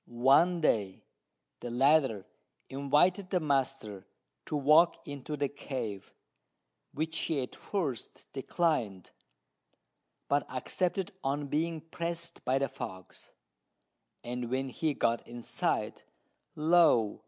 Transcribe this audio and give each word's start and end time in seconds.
One 0.07 0.61
day 0.61 1.03
the 1.59 1.69
latter 1.69 2.25
invited 2.69 3.29
the 3.29 3.39
master 3.39 4.07
to 4.47 4.55
walk 4.55 4.97
into 5.07 5.37
the 5.37 5.47
cave, 5.47 6.11
which 6.91 7.15
he 7.19 7.43
at 7.43 7.55
first 7.55 8.25
declined, 8.33 9.11
but 10.27 10.51
accepted 10.51 11.11
on 11.23 11.47
being 11.47 11.81
pressed 11.81 12.43
by 12.43 12.57
the 12.57 12.67
fox; 12.69 13.31
and 14.23 14.49
when 14.49 14.69
he 14.69 14.95
got 14.95 15.27
inside, 15.27 16.01
lo! 16.55 17.19